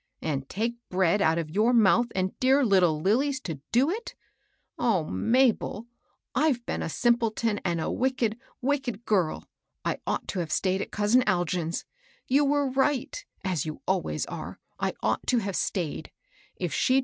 [0.23, 4.15] "And take bread out of your mouth and dear little Lilly's to do it
[4.79, 5.85] I O Mabel!
[6.33, 9.47] I've been a simpleton and a wicked, wicked girl!
[9.85, 11.85] I ought to have stayed at cousin Algin's.
[12.27, 16.09] You were right, ab you always are,— I ought to have stayed.
[16.55, 16.99] If she'd 132 MABEL ROSS.